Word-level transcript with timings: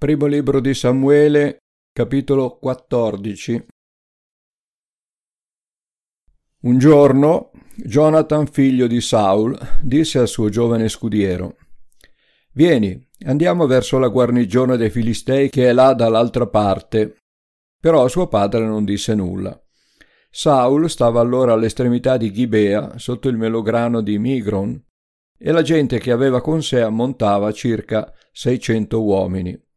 Primo 0.00 0.24
libro 0.24 0.60
di 0.60 0.72
Samuele, 0.72 1.58
capitolo 1.92 2.56
14. 2.56 3.66
Un 6.62 6.78
giorno 6.78 7.50
Jonathan, 7.74 8.46
figlio 8.46 8.86
di 8.86 9.02
Saul, 9.02 9.58
disse 9.82 10.18
al 10.18 10.26
suo 10.26 10.48
giovane 10.48 10.88
scudiero: 10.88 11.58
Vieni, 12.52 12.98
andiamo 13.26 13.66
verso 13.66 13.98
la 13.98 14.08
guarnigione 14.08 14.78
dei 14.78 14.88
Filistei 14.88 15.50
che 15.50 15.68
è 15.68 15.72
là 15.74 15.92
dall'altra 15.92 16.46
parte. 16.46 17.18
Però 17.78 18.08
suo 18.08 18.26
padre 18.26 18.64
non 18.64 18.86
disse 18.86 19.14
nulla. 19.14 19.62
Saul 20.30 20.88
stava 20.88 21.20
allora 21.20 21.52
all'estremità 21.52 22.16
di 22.16 22.32
Gibea, 22.32 22.96
sotto 22.96 23.28
il 23.28 23.36
melograno 23.36 24.00
di 24.00 24.18
Migron, 24.18 24.82
e 25.36 25.52
la 25.52 25.60
gente 25.60 25.98
che 25.98 26.10
aveva 26.10 26.40
con 26.40 26.62
sé 26.62 26.80
ammontava 26.80 27.52
circa 27.52 28.10
seicento 28.32 29.02
uomini 29.02 29.68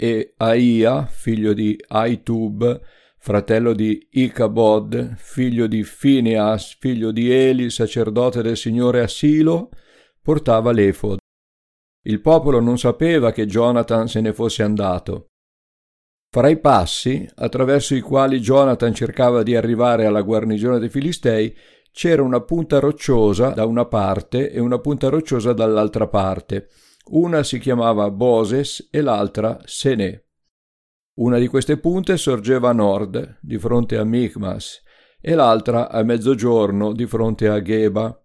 e 0.00 0.34
Aia, 0.36 1.06
figlio 1.06 1.52
di 1.52 1.76
Aitub, 1.88 2.80
fratello 3.18 3.72
di 3.72 4.06
Icabod, 4.12 5.16
figlio 5.16 5.66
di 5.66 5.84
Phineas, 5.84 6.76
figlio 6.78 7.10
di 7.10 7.32
Eli, 7.32 7.68
sacerdote 7.68 8.40
del 8.40 8.56
Signore 8.56 9.00
Asilo, 9.00 9.70
portava 10.22 10.70
l'efod. 10.70 11.18
Il 12.06 12.20
popolo 12.20 12.60
non 12.60 12.78
sapeva 12.78 13.32
che 13.32 13.46
Jonathan 13.46 14.06
se 14.06 14.20
ne 14.20 14.32
fosse 14.32 14.62
andato. 14.62 15.26
Fra 16.30 16.48
i 16.48 16.60
passi, 16.60 17.28
attraverso 17.34 17.96
i 17.96 18.00
quali 18.00 18.38
Jonathan 18.38 18.94
cercava 18.94 19.42
di 19.42 19.56
arrivare 19.56 20.06
alla 20.06 20.22
guarnigione 20.22 20.78
dei 20.78 20.90
Filistei, 20.90 21.52
c'era 21.90 22.22
una 22.22 22.40
punta 22.42 22.78
rocciosa 22.78 23.48
da 23.48 23.64
una 23.64 23.86
parte 23.86 24.52
e 24.52 24.60
una 24.60 24.78
punta 24.78 25.08
rocciosa 25.08 25.52
dall'altra 25.52 26.06
parte, 26.06 26.68
una 27.10 27.42
si 27.42 27.58
chiamava 27.58 28.10
Boses 28.10 28.88
e 28.90 29.00
l'altra 29.00 29.60
Sene. 29.64 30.24
Una 31.14 31.38
di 31.38 31.46
queste 31.48 31.78
punte 31.78 32.16
sorgeva 32.16 32.70
a 32.70 32.72
nord, 32.72 33.38
di 33.40 33.58
fronte 33.58 33.96
a 33.96 34.04
Michmas, 34.04 34.82
e 35.20 35.34
l'altra 35.34 35.90
a 35.90 36.02
mezzogiorno, 36.02 36.92
di 36.92 37.06
fronte 37.06 37.48
a 37.48 37.60
Geba. 37.60 38.22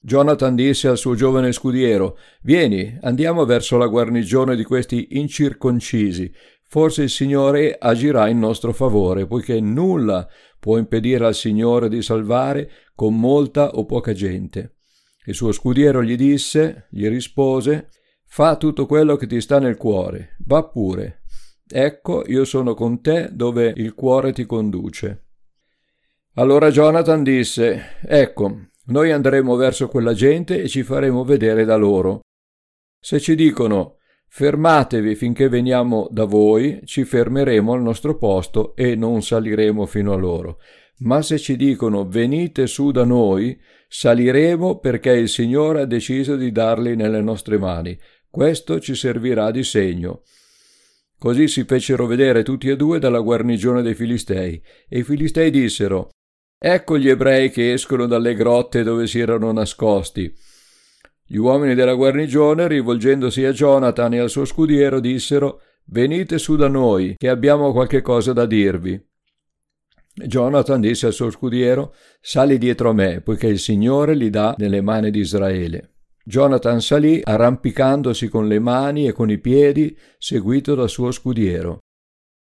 Jonathan 0.00 0.54
disse 0.54 0.88
al 0.88 0.98
suo 0.98 1.14
giovane 1.14 1.52
scudiero: 1.52 2.18
Vieni, 2.42 2.98
andiamo 3.00 3.44
verso 3.44 3.76
la 3.76 3.86
guarnigione 3.86 4.56
di 4.56 4.64
questi 4.64 5.08
incirconcisi. 5.12 6.30
Forse 6.66 7.04
il 7.04 7.10
Signore 7.10 7.76
agirà 7.78 8.28
in 8.28 8.38
nostro 8.38 8.74
favore, 8.74 9.26
poiché 9.26 9.58
nulla 9.58 10.28
può 10.60 10.76
impedire 10.76 11.24
al 11.24 11.34
Signore 11.34 11.88
di 11.88 12.02
salvare 12.02 12.70
con 12.94 13.18
molta 13.18 13.70
o 13.70 13.86
poca 13.86 14.12
gente. 14.12 14.76
Il 15.24 15.34
suo 15.34 15.50
scudiero 15.50 16.02
gli 16.02 16.14
disse, 16.14 16.88
gli 16.90 17.08
rispose: 17.08 17.88
Fa 18.30 18.56
tutto 18.56 18.86
quello 18.86 19.16
che 19.16 19.26
ti 19.26 19.40
sta 19.40 19.58
nel 19.58 19.76
cuore, 19.76 20.36
va 20.44 20.62
pure. 20.62 21.22
Ecco, 21.66 22.24
io 22.26 22.44
sono 22.44 22.74
con 22.74 23.00
te 23.00 23.30
dove 23.32 23.72
il 23.74 23.94
cuore 23.94 24.32
ti 24.32 24.46
conduce. 24.46 25.24
Allora 26.34 26.70
Jonathan 26.70 27.22
disse, 27.24 27.96
Ecco, 28.02 28.68
noi 28.86 29.10
andremo 29.10 29.56
verso 29.56 29.88
quella 29.88 30.12
gente 30.12 30.62
e 30.62 30.68
ci 30.68 30.82
faremo 30.82 31.24
vedere 31.24 31.64
da 31.64 31.76
loro. 31.76 32.20
Se 33.00 33.18
ci 33.18 33.34
dicono 33.34 33.96
fermatevi 34.28 35.14
finché 35.14 35.48
veniamo 35.48 36.06
da 36.10 36.24
voi, 36.24 36.80
ci 36.84 37.04
fermeremo 37.04 37.72
al 37.72 37.82
nostro 37.82 38.16
posto 38.16 38.76
e 38.76 38.94
non 38.94 39.22
saliremo 39.22 39.84
fino 39.86 40.12
a 40.12 40.16
loro. 40.16 40.58
Ma 41.00 41.22
se 41.22 41.38
ci 41.38 41.56
dicono 41.56 42.06
venite 42.06 42.66
su 42.66 42.90
da 42.90 43.04
noi, 43.04 43.58
saliremo 43.88 44.78
perché 44.78 45.12
il 45.12 45.28
Signore 45.28 45.82
ha 45.82 45.86
deciso 45.86 46.36
di 46.36 46.50
darli 46.50 46.96
nelle 46.96 47.20
nostre 47.20 47.58
mani. 47.58 47.98
Questo 48.30 48.78
ci 48.80 48.94
servirà 48.94 49.50
di 49.50 49.64
segno. 49.64 50.22
Così 51.18 51.48
si 51.48 51.64
fecero 51.64 52.06
vedere 52.06 52.42
tutti 52.42 52.68
e 52.68 52.76
due 52.76 52.98
dalla 52.98 53.20
guarnigione 53.20 53.82
dei 53.82 53.94
Filistei, 53.94 54.62
e 54.88 54.98
i 54.98 55.02
Filistei 55.02 55.50
dissero 55.50 56.10
Ecco 56.60 56.98
gli 56.98 57.08
ebrei 57.08 57.50
che 57.50 57.72
escono 57.72 58.06
dalle 58.06 58.34
grotte 58.34 58.82
dove 58.82 59.06
si 59.06 59.18
erano 59.18 59.50
nascosti. 59.52 60.32
Gli 61.24 61.36
uomini 61.36 61.74
della 61.74 61.94
guarnigione, 61.94 62.66
rivolgendosi 62.68 63.44
a 63.44 63.52
Jonathan 63.52 64.14
e 64.14 64.18
al 64.18 64.30
suo 64.30 64.44
scudiero, 64.44 65.00
dissero 65.00 65.60
Venite 65.84 66.38
su 66.38 66.56
da 66.56 66.68
noi, 66.68 67.14
che 67.16 67.28
abbiamo 67.28 67.72
qualche 67.72 68.02
cosa 68.02 68.32
da 68.32 68.44
dirvi. 68.44 69.00
Jonathan 70.14 70.80
disse 70.80 71.06
al 71.06 71.12
suo 71.12 71.30
scudiero 71.30 71.94
Sali 72.20 72.58
dietro 72.58 72.90
a 72.90 72.92
me, 72.92 73.20
poiché 73.20 73.46
il 73.46 73.58
Signore 73.58 74.14
li 74.14 74.30
dà 74.30 74.54
nelle 74.58 74.80
mani 74.80 75.10
di 75.10 75.20
Israele. 75.20 75.97
Jonathan 76.28 76.82
salì 76.82 77.22
arrampicandosi 77.24 78.28
con 78.28 78.48
le 78.48 78.58
mani 78.58 79.08
e 79.08 79.12
con 79.12 79.30
i 79.30 79.38
piedi, 79.38 79.96
seguito 80.18 80.74
dal 80.74 80.90
suo 80.90 81.10
scudiero. 81.10 81.78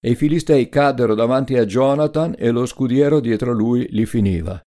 E 0.01 0.13
i 0.13 0.15
filistei 0.15 0.71
caddero 0.71 1.15
davanti 1.15 1.59
a 1.59 1.67
Jonathan 1.67 2.35
e 2.39 2.49
lo 2.51 2.65
scudiero 2.65 3.21
dietro 3.21 3.53
lui 3.53 3.87
li 3.91 4.07
finiva. 4.07 4.59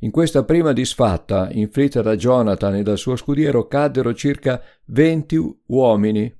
In 0.00 0.10
questa 0.10 0.42
prima 0.42 0.72
disfatta, 0.72 1.50
inflitta 1.52 2.02
da 2.02 2.16
Jonathan 2.16 2.74
e 2.74 2.82
dal 2.82 2.98
suo 2.98 3.14
scudiero, 3.14 3.68
caddero 3.68 4.12
circa 4.12 4.60
venti 4.86 5.38
uomini, 5.68 6.36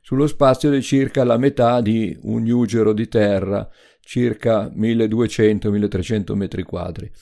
sullo 0.00 0.26
spazio 0.26 0.70
di 0.70 0.80
circa 0.80 1.22
la 1.22 1.36
metà 1.36 1.82
di 1.82 2.16
un 2.22 2.44
nugero 2.44 2.94
di 2.94 3.08
terra, 3.08 3.68
circa 4.00 4.72
1200-1300 4.74 6.32
metri 6.32 6.62
quadri. 6.62 7.12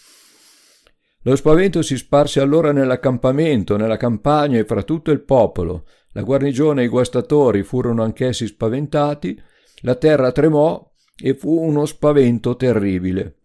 Lo 1.26 1.36
spavento 1.36 1.80
si 1.80 1.96
sparse 1.96 2.40
allora 2.40 2.70
nell'accampamento, 2.70 3.78
nella 3.78 3.96
campagna 3.96 4.58
e 4.58 4.66
fra 4.66 4.82
tutto 4.82 5.10
il 5.10 5.22
popolo. 5.22 5.86
La 6.12 6.22
guarnigione 6.22 6.82
e 6.82 6.84
i 6.84 6.88
guastatori 6.88 7.62
furono 7.62 8.02
anch'essi 8.02 8.46
spaventati, 8.46 9.40
la 9.80 9.94
terra 9.94 10.32
tremò 10.32 10.92
e 11.16 11.34
fu 11.34 11.58
uno 11.58 11.86
spavento 11.86 12.56
terribile. 12.56 13.36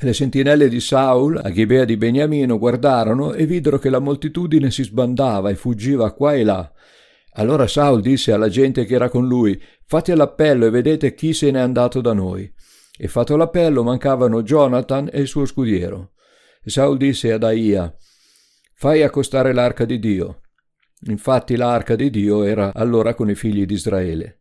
Le 0.00 0.12
sentinelle 0.12 0.68
di 0.68 0.78
Saul, 0.78 1.40
a 1.42 1.50
Ghibea 1.50 1.84
di 1.84 1.96
Beniamino, 1.96 2.58
guardarono 2.58 3.32
e 3.32 3.44
videro 3.44 3.80
che 3.80 3.90
la 3.90 3.98
moltitudine 3.98 4.70
si 4.70 4.84
sbandava 4.84 5.50
e 5.50 5.56
fuggiva 5.56 6.12
qua 6.12 6.34
e 6.34 6.44
là. 6.44 6.72
Allora 7.32 7.66
Saul 7.66 8.00
disse 8.00 8.30
alla 8.30 8.48
gente 8.48 8.84
che 8.84 8.94
era 8.94 9.08
con 9.08 9.26
lui: 9.26 9.60
Fate 9.84 10.14
l'appello 10.14 10.66
e 10.66 10.70
vedete 10.70 11.14
chi 11.14 11.32
se 11.32 11.50
n'è 11.50 11.58
andato 11.58 12.00
da 12.00 12.12
noi. 12.12 12.48
E 12.96 13.08
fatto 13.08 13.36
l'appello 13.36 13.82
mancavano 13.82 14.44
Jonathan 14.44 15.08
e 15.12 15.20
il 15.20 15.26
suo 15.26 15.44
scudiero. 15.44 16.12
Saul 16.68 16.96
disse 16.96 17.32
ad 17.32 17.44
Aia, 17.44 17.94
fai 18.74 19.02
accostare 19.02 19.52
l'arca 19.52 19.84
di 19.84 19.98
Dio. 19.98 20.40
Infatti 21.06 21.56
l'arca 21.56 21.94
di 21.96 22.10
Dio 22.10 22.42
era 22.42 22.72
allora 22.74 23.14
con 23.14 23.30
i 23.30 23.34
figli 23.34 23.64
di 23.66 23.74
Israele. 23.74 24.40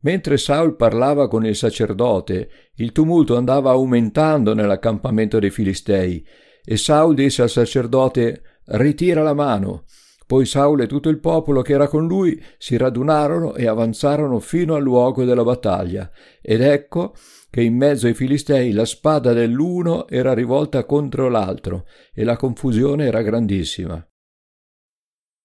Mentre 0.00 0.36
Saul 0.36 0.76
parlava 0.76 1.28
con 1.28 1.44
il 1.44 1.56
sacerdote, 1.56 2.50
il 2.76 2.92
tumulto 2.92 3.36
andava 3.36 3.70
aumentando 3.70 4.54
nell'accampamento 4.54 5.38
dei 5.38 5.50
Filistei, 5.50 6.24
e 6.64 6.76
Saul 6.76 7.14
disse 7.14 7.42
al 7.42 7.50
sacerdote 7.50 8.42
Ritira 8.66 9.22
la 9.22 9.34
mano. 9.34 9.84
Poi 10.26 10.44
Saul 10.44 10.82
e 10.82 10.86
tutto 10.86 11.08
il 11.08 11.20
popolo 11.20 11.62
che 11.62 11.72
era 11.72 11.88
con 11.88 12.06
lui 12.06 12.40
si 12.58 12.76
radunarono 12.76 13.54
e 13.54 13.66
avanzarono 13.66 14.38
fino 14.40 14.74
al 14.74 14.82
luogo 14.82 15.24
della 15.24 15.42
battaglia. 15.42 16.10
Ed 16.42 16.60
ecco 16.60 17.14
che 17.50 17.62
in 17.62 17.76
mezzo 17.76 18.06
ai 18.06 18.14
Filistei 18.14 18.72
la 18.72 18.84
spada 18.84 19.32
dell'uno 19.32 20.06
era 20.08 20.34
rivolta 20.34 20.84
contro 20.84 21.28
l'altro 21.28 21.86
e 22.12 22.24
la 22.24 22.36
confusione 22.36 23.06
era 23.06 23.22
grandissima. 23.22 24.06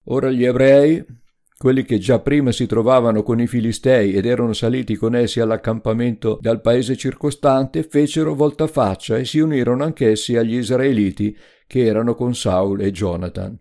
Ora 0.07 0.29
gli 0.29 0.43
ebrei, 0.43 1.03
quelli 1.57 1.83
che 1.85 1.97
già 1.97 2.19
prima 2.19 2.51
si 2.51 2.65
trovavano 2.65 3.23
con 3.23 3.39
i 3.39 3.47
Filistei 3.47 4.13
ed 4.13 4.25
erano 4.25 4.51
saliti 4.51 4.95
con 4.95 5.15
essi 5.15 5.39
all'accampamento 5.39 6.37
dal 6.41 6.59
paese 6.59 6.97
circostante, 6.97 7.83
fecero 7.83 8.35
voltafaccia 8.35 9.17
e 9.17 9.23
si 9.23 9.39
unirono 9.39 9.85
anch'essi 9.85 10.35
agli 10.35 10.55
israeliti 10.55 11.35
che 11.65 11.85
erano 11.85 12.15
con 12.15 12.35
Saul 12.35 12.81
e 12.81 12.91
Jonathan. 12.91 13.57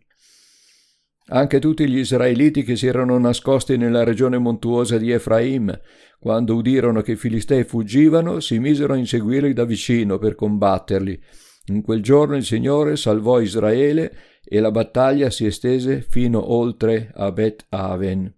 Anche 1.27 1.60
tutti 1.60 1.88
gli 1.88 1.99
israeliti 1.99 2.62
che 2.65 2.77
si 2.77 2.87
erano 2.87 3.16
nascosti 3.19 3.77
nella 3.77 4.05
regione 4.05 4.38
montuosa 4.38 4.99
di 4.99 5.12
Efraim, 5.12 5.81
quando 6.19 6.55
udirono 6.55 7.00
che 7.00 7.12
i 7.12 7.17
filistei 7.17 7.64
fuggivano, 7.64 8.41
si 8.41 8.58
misero 8.58 8.94
a 8.94 8.97
inseguirli 8.97 9.52
da 9.52 9.64
vicino 9.64 10.19
per 10.19 10.35
combatterli. 10.35 11.20
In 11.67 11.82
quel 11.82 12.02
giorno 12.02 12.37
il 12.37 12.44
Signore 12.44 12.97
salvò 12.97 13.41
Israele 13.41 14.12
e 14.44 14.61
la 14.61 14.70
battaglia 14.70 15.31
si 15.31 15.47
estese 15.47 16.05
fino 16.08 16.52
oltre 16.52 17.12
a 17.14 17.31
Bet 17.31 17.67
Aven. 17.69 18.35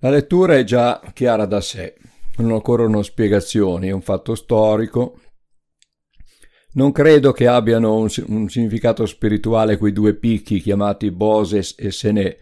La 0.00 0.10
lettura 0.10 0.56
è 0.56 0.62
già 0.62 1.00
chiara 1.12 1.46
da 1.46 1.60
sé, 1.60 1.96
non 2.36 2.52
occorrono 2.52 3.02
spiegazioni, 3.02 3.88
è 3.88 3.92
un 3.92 4.02
fatto 4.02 4.34
storico, 4.34 5.20
non 6.76 6.92
credo 6.92 7.32
che 7.32 7.46
abbiano 7.46 7.96
un, 7.96 8.08
un 8.26 8.48
significato 8.48 9.04
spirituale 9.06 9.76
quei 9.76 9.92
due 9.92 10.14
picchi 10.14 10.60
chiamati 10.60 11.10
Boses 11.10 11.74
e 11.78 11.90
Sene, 11.90 12.36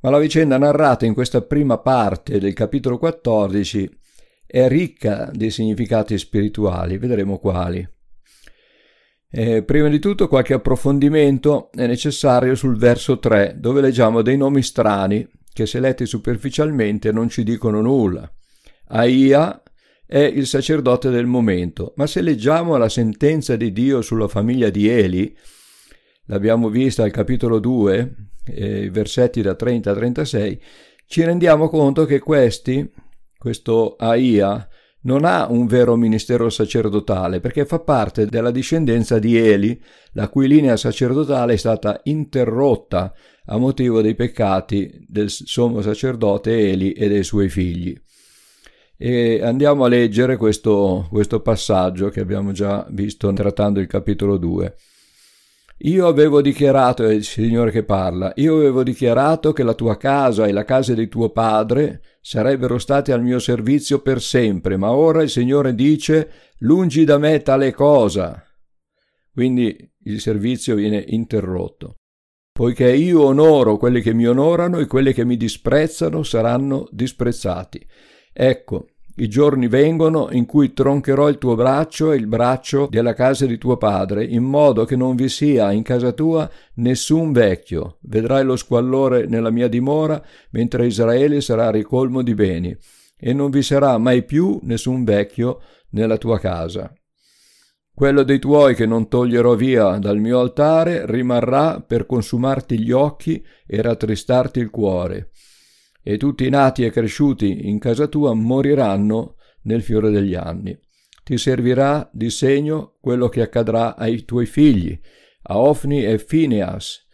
ma 0.00 0.10
la 0.10 0.18
vicenda 0.18 0.58
narrata 0.58 1.04
in 1.04 1.14
questa 1.14 1.42
prima 1.42 1.78
parte 1.78 2.38
del 2.38 2.52
capitolo 2.52 2.98
14 2.98 3.98
è 4.46 4.68
ricca 4.68 5.30
di 5.32 5.50
significati 5.50 6.16
spirituali, 6.16 6.98
vedremo 6.98 7.38
quali. 7.38 7.86
Eh, 9.36 9.64
prima 9.64 9.88
di 9.88 9.98
tutto 9.98 10.28
qualche 10.28 10.54
approfondimento 10.54 11.70
è 11.72 11.88
necessario 11.88 12.54
sul 12.54 12.76
verso 12.76 13.18
3, 13.18 13.56
dove 13.58 13.80
leggiamo 13.80 14.22
dei 14.22 14.36
nomi 14.36 14.62
strani 14.62 15.28
che 15.52 15.66
se 15.66 15.80
letti 15.80 16.06
superficialmente 16.06 17.10
non 17.10 17.28
ci 17.28 17.42
dicono 17.42 17.80
nulla. 17.80 18.30
Aia 18.88 19.60
è 20.06 20.18
il 20.18 20.46
sacerdote 20.46 21.10
del 21.10 21.26
momento, 21.26 21.92
ma 21.96 22.06
se 22.06 22.20
leggiamo 22.20 22.76
la 22.76 22.88
sentenza 22.88 23.56
di 23.56 23.72
Dio 23.72 24.02
sulla 24.02 24.28
famiglia 24.28 24.70
di 24.70 24.88
Eli, 24.88 25.36
l'abbiamo 26.26 26.68
vista 26.68 27.02
al 27.04 27.10
capitolo 27.10 27.58
2, 27.58 28.14
eh, 28.44 28.90
versetti 28.90 29.40
da 29.40 29.54
30 29.54 29.90
a 29.90 29.94
36, 29.94 30.62
ci 31.06 31.24
rendiamo 31.24 31.68
conto 31.68 32.04
che 32.04 32.18
questi, 32.18 32.90
questo 33.36 33.96
Aia, 33.96 34.68
non 35.04 35.24
ha 35.24 35.46
un 35.50 35.66
vero 35.66 35.96
ministero 35.96 36.48
sacerdotale 36.48 37.40
perché 37.40 37.66
fa 37.66 37.78
parte 37.78 38.26
della 38.26 38.50
discendenza 38.50 39.18
di 39.18 39.36
Eli, 39.36 39.80
la 40.12 40.28
cui 40.28 40.48
linea 40.48 40.76
sacerdotale 40.76 41.54
è 41.54 41.56
stata 41.56 42.00
interrotta 42.04 43.12
a 43.46 43.58
motivo 43.58 44.00
dei 44.00 44.14
peccati 44.14 45.04
del 45.06 45.28
sommo 45.28 45.82
sacerdote 45.82 46.70
Eli 46.70 46.92
e 46.92 47.08
dei 47.08 47.22
suoi 47.22 47.48
figli. 47.48 47.94
E 49.06 49.42
andiamo 49.42 49.84
a 49.84 49.88
leggere 49.88 50.38
questo, 50.38 51.06
questo 51.10 51.40
passaggio 51.40 52.08
che 52.08 52.20
abbiamo 52.20 52.52
già 52.52 52.86
visto 52.88 53.30
trattando 53.34 53.78
il 53.78 53.86
capitolo 53.86 54.38
2. 54.38 54.76
Io 55.80 56.06
avevo 56.06 56.40
dichiarato, 56.40 57.04
è 57.04 57.12
il 57.12 57.22
Signore 57.22 57.70
che 57.70 57.82
parla, 57.82 58.32
io 58.36 58.56
avevo 58.56 58.82
dichiarato 58.82 59.52
che 59.52 59.62
la 59.62 59.74
tua 59.74 59.98
casa 59.98 60.46
e 60.46 60.52
la 60.52 60.64
casa 60.64 60.94
di 60.94 61.06
tuo 61.08 61.28
padre 61.28 62.00
sarebbero 62.22 62.78
state 62.78 63.12
al 63.12 63.22
mio 63.22 63.38
servizio 63.40 64.00
per 64.00 64.22
sempre, 64.22 64.78
ma 64.78 64.92
ora 64.92 65.20
il 65.20 65.28
Signore 65.28 65.74
dice, 65.74 66.30
lungi 66.60 67.04
da 67.04 67.18
me 67.18 67.42
tale 67.42 67.72
cosa. 67.72 68.42
Quindi 69.30 69.76
il 70.04 70.18
servizio 70.18 70.76
viene 70.76 71.04
interrotto. 71.08 71.96
Poiché 72.50 72.90
io 72.90 73.22
onoro 73.22 73.76
quelli 73.76 74.00
che 74.00 74.14
mi 74.14 74.26
onorano 74.26 74.78
e 74.78 74.86
quelli 74.86 75.12
che 75.12 75.26
mi 75.26 75.36
disprezzano 75.36 76.22
saranno 76.22 76.88
disprezzati. 76.90 77.86
Ecco, 78.36 78.86
i 79.16 79.28
giorni 79.28 79.68
vengono 79.68 80.28
in 80.32 80.44
cui 80.44 80.72
troncherò 80.72 81.28
il 81.28 81.38
tuo 81.38 81.54
braccio 81.54 82.10
e 82.10 82.16
il 82.16 82.26
braccio 82.26 82.88
della 82.90 83.14
casa 83.14 83.46
di 83.46 83.58
tuo 83.58 83.76
padre, 83.76 84.24
in 84.24 84.42
modo 84.42 84.84
che 84.84 84.96
non 84.96 85.14
vi 85.14 85.28
sia 85.28 85.70
in 85.70 85.82
casa 85.82 86.10
tua 86.10 86.50
nessun 86.74 87.30
vecchio. 87.30 87.98
Vedrai 88.02 88.44
lo 88.44 88.56
squallore 88.56 89.26
nella 89.26 89.50
mia 89.50 89.68
dimora, 89.68 90.20
mentre 90.50 90.86
Israele 90.86 91.40
sarà 91.40 91.70
ricolmo 91.70 92.22
di 92.22 92.34
beni, 92.34 92.76
e 93.16 93.32
non 93.32 93.50
vi 93.50 93.62
sarà 93.62 93.96
mai 93.98 94.24
più 94.24 94.58
nessun 94.62 95.04
vecchio 95.04 95.60
nella 95.90 96.18
tua 96.18 96.40
casa. 96.40 96.92
Quello 97.94 98.24
dei 98.24 98.40
tuoi 98.40 98.74
che 98.74 98.86
non 98.86 99.06
toglierò 99.06 99.54
via 99.54 99.98
dal 99.98 100.18
mio 100.18 100.40
altare 100.40 101.06
rimarrà 101.06 101.80
per 101.80 102.06
consumarti 102.06 102.80
gli 102.80 102.90
occhi 102.90 103.44
e 103.64 103.80
rattristarti 103.80 104.58
il 104.58 104.70
cuore 104.70 105.30
e 106.06 106.18
tutti 106.18 106.46
i 106.46 106.50
nati 106.50 106.84
e 106.84 106.90
cresciuti 106.90 107.66
in 107.66 107.78
casa 107.78 108.06
tua 108.06 108.34
moriranno 108.34 109.36
nel 109.62 109.82
fiore 109.82 110.10
degli 110.10 110.34
anni. 110.34 110.78
Ti 111.24 111.38
servirà 111.38 112.08
di 112.12 112.28
segno 112.28 112.98
quello 113.00 113.30
che 113.30 113.40
accadrà 113.40 113.96
ai 113.96 114.26
tuoi 114.26 114.44
figli, 114.44 114.96
a 115.44 115.58
Ofni 115.58 116.04
e 116.04 116.18
Phineas. 116.18 117.06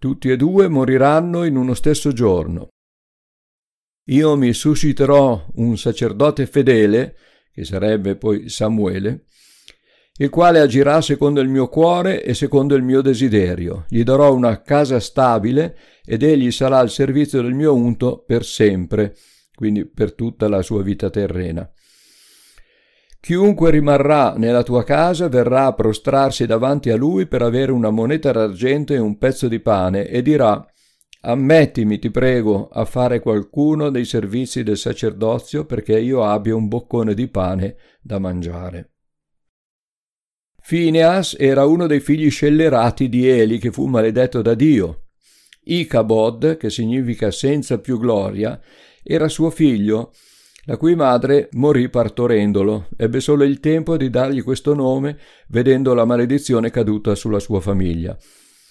Tutti 0.00 0.28
e 0.28 0.36
due 0.36 0.66
moriranno 0.66 1.44
in 1.44 1.56
uno 1.56 1.74
stesso 1.74 2.12
giorno. 2.12 2.70
Io 4.08 4.36
mi 4.36 4.52
susciterò 4.52 5.46
un 5.54 5.78
sacerdote 5.78 6.46
fedele, 6.46 7.16
che 7.52 7.64
sarebbe 7.64 8.16
poi 8.16 8.48
Samuele, 8.48 9.26
il 10.18 10.30
quale 10.30 10.60
agirà 10.60 11.00
secondo 11.00 11.40
il 11.40 11.48
mio 11.48 11.68
cuore 11.68 12.22
e 12.22 12.34
secondo 12.34 12.76
il 12.76 12.82
mio 12.82 13.00
desiderio. 13.00 13.84
Gli 13.88 14.04
darò 14.04 14.32
una 14.32 14.62
casa 14.62 15.00
stabile 15.00 15.76
ed 16.04 16.22
egli 16.22 16.52
sarà 16.52 16.78
al 16.78 16.90
servizio 16.90 17.42
del 17.42 17.54
mio 17.54 17.74
unto 17.74 18.22
per 18.24 18.44
sempre, 18.44 19.16
quindi 19.54 19.84
per 19.86 20.14
tutta 20.14 20.48
la 20.48 20.62
sua 20.62 20.82
vita 20.82 21.10
terrena. 21.10 21.68
Chiunque 23.18 23.70
rimarrà 23.70 24.34
nella 24.36 24.62
tua 24.62 24.84
casa 24.84 25.28
verrà 25.28 25.66
a 25.66 25.72
prostrarsi 25.72 26.46
davanti 26.46 26.90
a 26.90 26.96
lui 26.96 27.26
per 27.26 27.42
avere 27.42 27.72
una 27.72 27.90
moneta 27.90 28.30
d'argento 28.30 28.92
e 28.92 28.98
un 28.98 29.18
pezzo 29.18 29.48
di 29.48 29.60
pane 29.60 30.06
e 30.06 30.22
dirà 30.22 30.64
Ammettimi, 31.22 31.98
ti 31.98 32.10
prego, 32.10 32.68
a 32.68 32.84
fare 32.84 33.20
qualcuno 33.20 33.88
dei 33.88 34.04
servizi 34.04 34.62
del 34.62 34.76
sacerdozio 34.76 35.64
perché 35.64 35.98
io 35.98 36.22
abbia 36.22 36.54
un 36.54 36.68
boccone 36.68 37.14
di 37.14 37.26
pane 37.28 37.76
da 38.02 38.18
mangiare. 38.18 38.93
Phineas 40.66 41.36
era 41.38 41.66
uno 41.66 41.86
dei 41.86 42.00
figli 42.00 42.30
scellerati 42.30 43.10
di 43.10 43.28
Eli 43.28 43.58
che 43.58 43.70
fu 43.70 43.84
maledetto 43.84 44.40
da 44.40 44.54
Dio. 44.54 45.08
Icabod, 45.64 46.56
che 46.56 46.70
significa 46.70 47.30
senza 47.30 47.78
più 47.80 47.98
gloria, 47.98 48.58
era 49.02 49.28
suo 49.28 49.50
figlio, 49.50 50.14
la 50.64 50.78
cui 50.78 50.94
madre 50.94 51.50
morì 51.52 51.90
partorendolo. 51.90 52.88
Ebbe 52.96 53.20
solo 53.20 53.44
il 53.44 53.60
tempo 53.60 53.98
di 53.98 54.08
dargli 54.08 54.42
questo 54.42 54.72
nome, 54.72 55.18
vedendo 55.48 55.92
la 55.92 56.06
maledizione 56.06 56.70
caduta 56.70 57.14
sulla 57.14 57.40
sua 57.40 57.60
famiglia. 57.60 58.16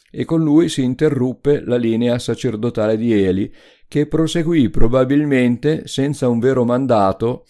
E 0.09 0.25
con 0.25 0.41
lui 0.41 0.69
si 0.69 0.81
interruppe 0.81 1.61
la 1.63 1.77
linea 1.77 2.17
sacerdotale 2.17 2.97
di 2.97 3.13
Eli, 3.13 3.53
che 3.87 4.07
proseguì 4.07 4.71
probabilmente 4.71 5.85
senza 5.85 6.27
un 6.27 6.39
vero 6.39 6.65
mandato 6.65 7.45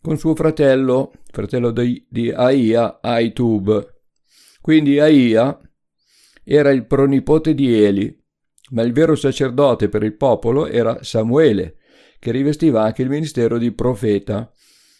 con 0.00 0.16
suo 0.16 0.34
fratello, 0.34 1.12
fratello 1.38 1.70
di, 1.70 2.04
di 2.08 2.32
Aia, 2.32 2.98
Aitub. 3.00 3.94
Quindi 4.60 4.98
Aia 4.98 5.56
era 6.42 6.70
il 6.70 6.84
pronipote 6.84 7.54
di 7.54 7.80
Eli, 7.80 8.12
ma 8.70 8.82
il 8.82 8.92
vero 8.92 9.14
sacerdote 9.14 9.88
per 9.88 10.02
il 10.02 10.16
popolo 10.16 10.66
era 10.66 10.98
Samuele, 11.04 11.76
che 12.18 12.32
rivestiva 12.32 12.82
anche 12.82 13.02
il 13.02 13.08
ministero 13.08 13.56
di 13.56 13.70
profeta. 13.70 14.52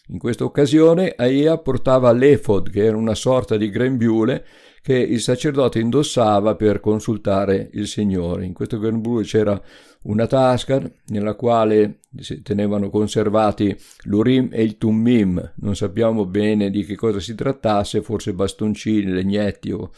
In 0.07 0.17
questa 0.17 0.45
occasione 0.45 1.13
Aia 1.13 1.57
portava 1.57 2.13
l'efod, 2.13 2.69
che 2.69 2.85
era 2.85 2.95
una 2.95 3.15
sorta 3.15 3.57
di 3.57 3.69
grembiule 3.69 4.45
che 4.81 4.95
il 4.95 5.19
sacerdote 5.19 5.79
indossava 5.79 6.55
per 6.55 6.79
consultare 6.79 7.69
il 7.73 7.85
Signore. 7.85 8.45
In 8.45 8.53
questo 8.53 8.79
grembiule 8.79 9.25
c'era 9.25 9.61
una 10.03 10.27
tasca 10.27 10.81
nella 11.07 11.35
quale 11.35 11.99
si 12.17 12.41
tenevano 12.41 12.89
conservati 12.89 13.75
l'Urim 14.03 14.49
e 14.51 14.63
il 14.63 14.77
Tummim. 14.77 15.53
Non 15.57 15.75
sappiamo 15.75 16.25
bene 16.25 16.69
di 16.69 16.85
che 16.85 16.95
cosa 16.95 17.19
si 17.19 17.35
trattasse, 17.35 18.01
forse 18.01 18.33
bastoncini, 18.33 19.11
legnetti 19.11 19.71
o, 19.71 19.91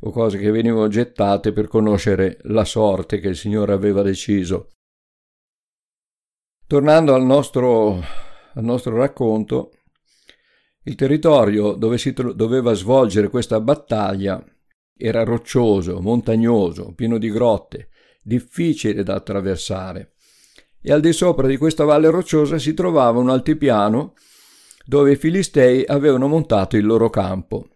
o 0.00 0.10
cose 0.10 0.38
che 0.38 0.50
venivano 0.50 0.88
gettate 0.88 1.52
per 1.52 1.66
conoscere 1.66 2.38
la 2.42 2.64
sorte 2.64 3.18
che 3.18 3.28
il 3.28 3.36
Signore 3.36 3.72
aveva 3.72 4.02
deciso. 4.02 4.68
Tornando 6.66 7.14
al 7.14 7.24
nostro, 7.24 7.94
al 8.54 8.64
nostro 8.64 8.96
racconto, 8.96 9.72
il 10.84 10.94
territorio 10.94 11.72
dove 11.72 11.98
si 11.98 12.12
doveva 12.12 12.72
svolgere 12.72 13.28
questa 13.28 13.60
battaglia 13.60 14.42
era 14.96 15.22
roccioso, 15.24 16.00
montagnoso, 16.00 16.92
pieno 16.94 17.18
di 17.18 17.30
grotte, 17.30 17.88
difficile 18.28 19.02
da 19.02 19.14
attraversare. 19.14 20.12
E 20.80 20.92
al 20.92 21.00
di 21.00 21.12
sopra 21.12 21.48
di 21.48 21.56
questa 21.56 21.84
valle 21.84 22.10
rocciosa 22.10 22.58
si 22.58 22.74
trovava 22.74 23.18
un 23.18 23.30
altipiano 23.30 24.14
dove 24.84 25.12
i 25.12 25.16
Filistei 25.16 25.84
avevano 25.84 26.28
montato 26.28 26.76
il 26.76 26.86
loro 26.86 27.10
campo. 27.10 27.68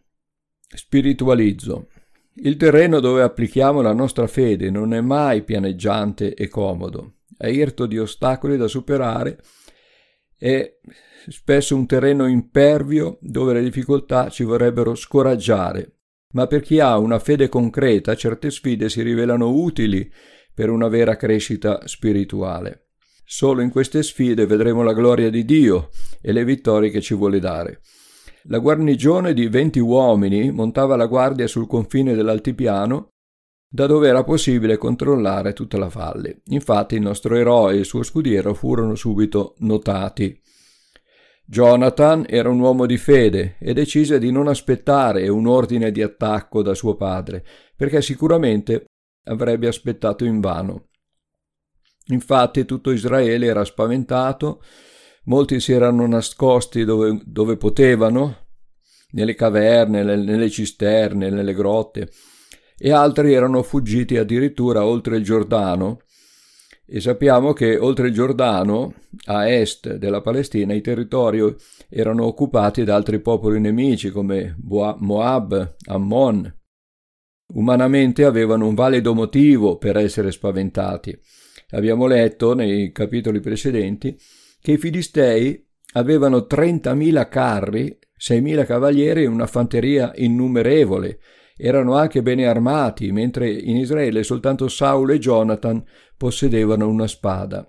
Spiritualizzo. 0.68 1.88
Il 2.34 2.56
terreno 2.56 3.00
dove 3.00 3.22
applichiamo 3.22 3.82
la 3.82 3.92
nostra 3.92 4.26
fede 4.26 4.70
non 4.70 4.94
è 4.94 5.00
mai 5.00 5.42
pianeggiante 5.42 6.32
e 6.34 6.48
comodo, 6.48 7.16
è 7.36 7.48
irto 7.48 7.84
di 7.84 7.98
ostacoli 7.98 8.56
da 8.56 8.68
superare, 8.68 9.38
è 10.38 10.78
spesso 11.28 11.76
un 11.76 11.86
terreno 11.86 12.26
impervio 12.26 13.18
dove 13.20 13.52
le 13.52 13.62
difficoltà 13.62 14.30
ci 14.30 14.44
vorrebbero 14.44 14.94
scoraggiare, 14.94 15.98
ma 16.32 16.46
per 16.46 16.62
chi 16.62 16.80
ha 16.80 16.96
una 16.96 17.18
fede 17.18 17.50
concreta 17.50 18.14
certe 18.14 18.50
sfide 18.50 18.88
si 18.88 19.02
rivelano 19.02 19.50
utili 19.50 20.10
per 20.54 20.70
una 20.70 20.88
vera 20.88 21.16
crescita 21.16 21.86
spirituale. 21.86 22.88
Solo 23.24 23.62
in 23.62 23.70
queste 23.70 24.02
sfide 24.02 24.46
vedremo 24.46 24.82
la 24.82 24.92
gloria 24.92 25.30
di 25.30 25.44
Dio 25.44 25.90
e 26.20 26.32
le 26.32 26.44
vittorie 26.44 26.90
che 26.90 27.00
ci 27.00 27.14
vuole 27.14 27.38
dare. 27.38 27.80
La 28.44 28.58
guarnigione 28.58 29.34
di 29.34 29.48
venti 29.48 29.78
uomini 29.78 30.50
montava 30.50 30.96
la 30.96 31.06
guardia 31.06 31.46
sul 31.46 31.66
confine 31.66 32.14
dell'altipiano, 32.14 33.08
da 33.68 33.86
dove 33.86 34.08
era 34.08 34.22
possibile 34.22 34.76
controllare 34.76 35.54
tutta 35.54 35.78
la 35.78 35.88
valle. 35.88 36.42
Infatti 36.46 36.96
il 36.96 37.00
nostro 37.00 37.36
eroe 37.36 37.74
e 37.74 37.78
il 37.78 37.84
suo 37.84 38.02
scudiero 38.02 38.52
furono 38.52 38.94
subito 38.94 39.54
notati. 39.60 40.38
Jonathan 41.46 42.26
era 42.28 42.50
un 42.50 42.60
uomo 42.60 42.84
di 42.84 42.98
fede 42.98 43.56
e 43.58 43.72
decise 43.72 44.18
di 44.18 44.30
non 44.30 44.48
aspettare 44.48 45.28
un 45.28 45.46
ordine 45.46 45.90
di 45.90 46.02
attacco 46.02 46.62
da 46.62 46.74
suo 46.74 46.96
padre, 46.96 47.44
perché 47.76 48.02
sicuramente 48.02 48.84
avrebbe 49.24 49.66
aspettato 49.66 50.24
invano. 50.24 50.88
Infatti 52.06 52.64
tutto 52.64 52.90
Israele 52.90 53.46
era 53.46 53.64
spaventato, 53.64 54.62
molti 55.24 55.60
si 55.60 55.72
erano 55.72 56.06
nascosti 56.06 56.84
dove, 56.84 57.20
dove 57.24 57.56
potevano, 57.56 58.46
nelle 59.12 59.34
caverne, 59.34 60.02
nelle 60.02 60.50
cisterne, 60.50 61.30
nelle 61.30 61.54
grotte, 61.54 62.10
e 62.76 62.90
altri 62.90 63.32
erano 63.32 63.62
fuggiti 63.62 64.16
addirittura 64.16 64.84
oltre 64.84 65.16
il 65.16 65.22
Giordano, 65.22 66.00
e 66.84 67.00
sappiamo 67.00 67.52
che 67.52 67.78
oltre 67.78 68.08
il 68.08 68.12
Giordano, 68.12 68.94
a 69.26 69.48
est 69.48 69.94
della 69.94 70.20
Palestina, 70.20 70.74
i 70.74 70.80
territori 70.80 71.54
erano 71.88 72.24
occupati 72.24 72.84
da 72.84 72.96
altri 72.96 73.20
popoli 73.20 73.60
nemici 73.60 74.10
come 74.10 74.56
Moab, 74.60 75.76
Ammon. 75.86 76.54
Umanamente 77.54 78.24
avevano 78.24 78.66
un 78.66 78.74
valido 78.74 79.14
motivo 79.14 79.76
per 79.76 79.96
essere 79.96 80.30
spaventati. 80.30 81.18
Abbiamo 81.70 82.06
letto 82.06 82.54
nei 82.54 82.92
capitoli 82.92 83.40
precedenti 83.40 84.16
che 84.60 84.72
i 84.72 84.78
Filistei 84.78 85.66
avevano 85.94 86.46
30.000 86.48 87.28
carri, 87.28 87.98
6.000 88.18 88.64
cavalieri 88.64 89.24
e 89.24 89.26
una 89.26 89.46
fanteria 89.46 90.12
innumerevole. 90.14 91.18
Erano 91.56 91.94
anche 91.94 92.22
bene 92.22 92.46
armati, 92.46 93.12
mentre 93.12 93.50
in 93.50 93.76
Israele 93.76 94.22
soltanto 94.22 94.68
Saulo 94.68 95.12
e 95.12 95.18
Jonathan 95.18 95.84
possedevano 96.16 96.88
una 96.88 97.06
spada. 97.06 97.66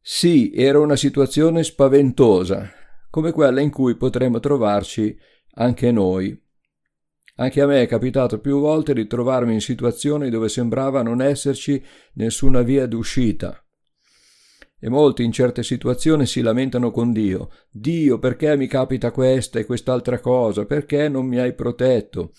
Sì, 0.00 0.50
era 0.52 0.80
una 0.80 0.96
situazione 0.96 1.62
spaventosa, 1.62 2.68
come 3.10 3.32
quella 3.32 3.60
in 3.60 3.70
cui 3.70 3.96
potremmo 3.96 4.40
trovarci 4.40 5.16
anche 5.54 5.92
noi. 5.92 6.36
Anche 7.40 7.62
a 7.62 7.66
me 7.66 7.80
è 7.80 7.86
capitato 7.86 8.38
più 8.38 8.60
volte 8.60 8.92
di 8.92 9.06
trovarmi 9.06 9.54
in 9.54 9.62
situazioni 9.62 10.28
dove 10.28 10.50
sembrava 10.50 11.00
non 11.00 11.22
esserci 11.22 11.82
nessuna 12.14 12.60
via 12.60 12.84
d'uscita. 12.84 13.64
E 14.78 14.88
molti 14.90 15.24
in 15.24 15.32
certe 15.32 15.62
situazioni 15.62 16.26
si 16.26 16.42
lamentano 16.42 16.90
con 16.90 17.12
Dio. 17.12 17.48
Dio, 17.70 18.18
perché 18.18 18.58
mi 18.58 18.66
capita 18.66 19.10
questa 19.10 19.58
e 19.58 19.64
quest'altra 19.64 20.20
cosa? 20.20 20.66
Perché 20.66 21.08
non 21.08 21.26
mi 21.26 21.38
hai 21.38 21.54
protetto? 21.54 22.32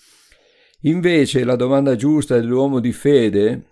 Invece 0.82 1.42
la 1.42 1.56
domanda 1.56 1.96
giusta 1.96 2.36
dell'uomo 2.36 2.78
di 2.78 2.92
fede, 2.92 3.70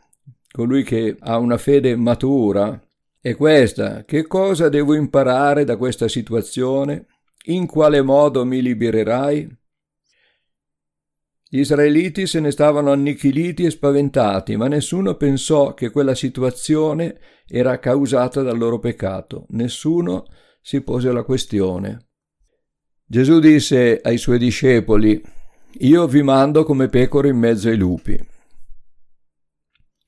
colui 0.51 0.83
che 0.83 1.17
ha 1.17 1.39
una 1.39 1.59
fede 1.59 1.95
matura, 1.95 2.81
è 3.21 3.37
questa. 3.37 4.05
Che 4.05 4.27
cosa 4.27 4.69
devo 4.69 4.95
imparare 4.95 5.63
da 5.63 5.77
questa 5.77 6.09
situazione? 6.09 7.07
In 7.45 7.67
quale 7.67 8.03
modo 8.03 8.45
mi 8.45 8.61
libererai? 8.61 9.59
Gli 11.53 11.59
israeliti 11.59 12.29
se 12.29 12.39
ne 12.39 12.53
stavano 12.53 12.93
annichiliti 12.93 13.65
e 13.65 13.71
spaventati, 13.71 14.55
ma 14.55 14.69
nessuno 14.69 15.17
pensò 15.17 15.75
che 15.75 15.91
quella 15.91 16.15
situazione 16.15 17.19
era 17.45 17.81
causata 17.81 18.41
dal 18.43 18.57
loro 18.57 18.79
peccato. 18.79 19.47
Nessuno 19.49 20.27
si 20.63 20.81
pose 20.83 21.11
la 21.11 21.25
questione. 21.25 22.11
Gesù 23.05 23.41
disse 23.41 23.99
ai 24.01 24.17
suoi 24.17 24.39
discepoli, 24.39 25.21
Io 25.81 26.07
vi 26.07 26.23
mando 26.23 26.63
come 26.63 26.87
pecore 26.87 27.31
in 27.31 27.39
mezzo 27.39 27.69
ai 27.69 27.77
lupi. 27.77 28.17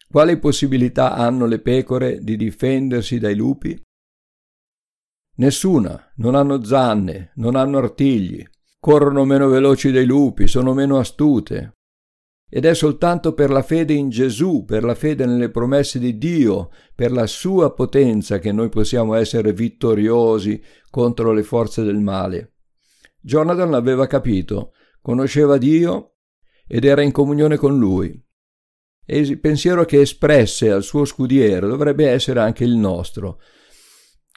Quali 0.09 0.39
possibilità 0.39 1.15
hanno 1.15 1.47
le 1.47 1.59
pecore 1.59 2.21
di 2.21 2.37
difendersi 2.37 3.19
dai 3.19 3.35
lupi? 3.35 3.83
Nessuna, 5.39 6.13
non 6.17 6.37
hanno 6.37 6.63
zanne, 6.63 7.33
non 7.37 7.57
hanno 7.57 7.79
artigli, 7.79 8.47
corrono 8.83 9.25
meno 9.25 9.47
veloci 9.47 9.93
dei 9.93 10.05
lupi, 10.05 10.49
sono 10.49 10.75
meno 10.75 10.99
astute. 10.99 11.77
Ed 12.51 12.65
è 12.65 12.75
soltanto 12.75 13.33
per 13.33 13.49
la 13.49 13.63
fede 13.63 13.93
in 13.93 14.09
Gesù, 14.09 14.65
per 14.65 14.83
la 14.83 14.97
fede 14.97 15.25
nelle 15.25 15.51
promesse 15.51 16.01
di 16.01 16.19
Dio, 16.19 16.71
per 16.93 17.13
la 17.13 17.29
sua 17.29 17.73
potenza 17.75 18.41
che 18.41 18.51
noi 18.51 18.71
possiamo 18.71 19.15
essere 19.15 19.53
vittoriosi 19.53 20.61
contro 20.91 21.31
le 21.31 21.45
forze 21.45 21.85
del 21.85 22.01
male. 22.01 22.55
Jonathan 23.21 23.71
l'aveva 23.71 24.09
capito, 24.09 24.73
conosceva 25.01 25.59
Dio 25.59 26.17
ed 26.67 26.85
era 26.85 27.03
in 27.03 27.13
comunione 27.13 27.57
con 27.57 27.79
lui. 27.79 28.21
E 29.07 29.19
il 29.19 29.39
pensiero 29.39 29.85
che 29.85 30.01
espresse 30.01 30.73
al 30.73 30.83
suo 30.83 31.05
scudiero 31.05 31.69
dovrebbe 31.69 32.09
essere 32.09 32.41
anche 32.41 32.65
il 32.65 32.75
nostro. 32.75 33.39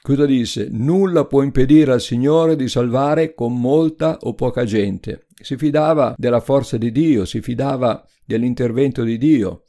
Cosa 0.06 0.24
disse? 0.24 0.68
Nulla 0.70 1.24
può 1.24 1.42
impedire 1.42 1.90
al 1.90 2.00
Signore 2.00 2.54
di 2.54 2.68
salvare 2.68 3.34
con 3.34 3.60
molta 3.60 4.18
o 4.20 4.34
poca 4.34 4.62
gente. 4.62 5.26
Si 5.34 5.56
fidava 5.56 6.14
della 6.16 6.38
forza 6.38 6.76
di 6.76 6.92
Dio, 6.92 7.24
si 7.24 7.40
fidava 7.40 8.06
dell'intervento 8.24 9.02
di 9.02 9.18
Dio. 9.18 9.64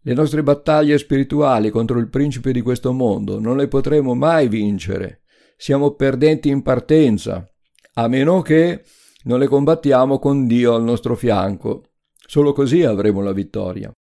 Le 0.00 0.14
nostre 0.14 0.42
battaglie 0.42 0.96
spirituali 0.96 1.68
contro 1.68 1.98
il 1.98 2.08
principe 2.08 2.52
di 2.52 2.62
questo 2.62 2.94
mondo 2.94 3.38
non 3.38 3.58
le 3.58 3.68
potremo 3.68 4.14
mai 4.14 4.48
vincere. 4.48 5.24
Siamo 5.58 5.90
perdenti 5.90 6.48
in 6.48 6.62
partenza, 6.62 7.46
a 7.96 8.08
meno 8.08 8.40
che 8.40 8.82
non 9.24 9.38
le 9.38 9.46
combattiamo 9.46 10.18
con 10.18 10.46
Dio 10.46 10.72
al 10.72 10.84
nostro 10.84 11.14
fianco. 11.14 11.82
Solo 12.16 12.54
così 12.54 12.82
avremo 12.82 13.20
la 13.20 13.32
vittoria. 13.32 13.92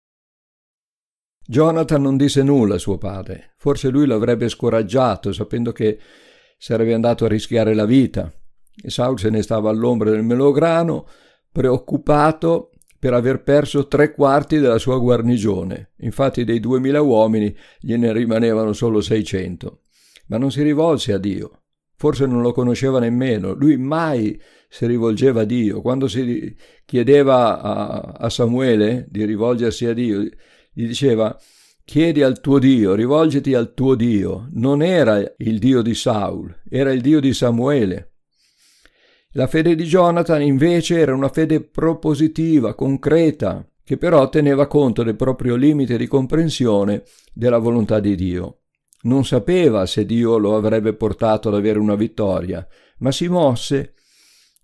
Jonathan 1.50 2.02
non 2.02 2.18
disse 2.18 2.42
nulla 2.42 2.74
a 2.74 2.78
suo 2.78 2.98
padre. 2.98 3.54
Forse 3.56 3.88
lui 3.88 4.06
l'avrebbe 4.06 4.50
scoraggiato, 4.50 5.32
sapendo 5.32 5.72
che 5.72 5.98
sarebbe 6.58 6.92
andato 6.92 7.24
a 7.24 7.28
rischiare 7.28 7.72
la 7.72 7.86
vita. 7.86 8.30
E 8.80 8.90
Saul 8.90 9.18
se 9.18 9.30
ne 9.30 9.40
stava 9.40 9.70
all'ombra 9.70 10.10
del 10.10 10.22
melograno, 10.22 11.06
preoccupato 11.50 12.72
per 12.98 13.14
aver 13.14 13.42
perso 13.42 13.86
tre 13.86 14.12
quarti 14.12 14.58
della 14.58 14.76
sua 14.76 14.98
guarnigione. 14.98 15.92
Infatti 16.00 16.44
dei 16.44 16.60
duemila 16.60 17.00
uomini 17.00 17.56
gliene 17.80 18.12
rimanevano 18.12 18.74
solo 18.74 19.00
seicento. 19.00 19.84
Ma 20.26 20.36
non 20.36 20.50
si 20.50 20.62
rivolse 20.62 21.14
a 21.14 21.18
Dio. 21.18 21.62
Forse 21.96 22.26
non 22.26 22.42
lo 22.42 22.52
conosceva 22.52 22.98
nemmeno. 22.98 23.54
Lui 23.54 23.78
mai 23.78 24.38
si 24.68 24.84
rivolgeva 24.84 25.40
a 25.40 25.44
Dio. 25.44 25.80
Quando 25.80 26.08
si 26.08 26.54
chiedeva 26.84 27.58
a, 27.58 28.00
a 28.18 28.28
Samuele 28.28 29.06
di 29.08 29.24
rivolgersi 29.24 29.86
a 29.86 29.94
Dio, 29.94 30.28
gli 30.78 30.86
diceva 30.86 31.36
chiedi 31.84 32.22
al 32.22 32.40
tuo 32.40 32.60
Dio, 32.60 32.94
rivolgiti 32.94 33.52
al 33.52 33.74
tuo 33.74 33.96
Dio. 33.96 34.46
Non 34.52 34.80
era 34.80 35.18
il 35.38 35.58
Dio 35.58 35.82
di 35.82 35.92
Saul, 35.92 36.54
era 36.70 36.92
il 36.92 37.00
Dio 37.00 37.18
di 37.18 37.34
Samuele. 37.34 38.12
La 39.32 39.48
fede 39.48 39.74
di 39.74 39.82
Jonathan 39.82 40.40
invece 40.40 41.00
era 41.00 41.16
una 41.16 41.30
fede 41.30 41.62
propositiva, 41.62 42.74
concreta, 42.74 43.68
che 43.82 43.96
però 43.96 44.28
teneva 44.28 44.68
conto 44.68 45.02
del 45.02 45.16
proprio 45.16 45.56
limite 45.56 45.96
di 45.96 46.06
comprensione 46.06 47.02
della 47.32 47.58
volontà 47.58 47.98
di 47.98 48.14
Dio. 48.14 48.60
Non 49.02 49.24
sapeva 49.24 49.84
se 49.84 50.06
Dio 50.06 50.38
lo 50.38 50.54
avrebbe 50.54 50.92
portato 50.92 51.48
ad 51.48 51.56
avere 51.56 51.80
una 51.80 51.96
vittoria, 51.96 52.64
ma 52.98 53.10
si 53.10 53.26
mosse, 53.26 53.94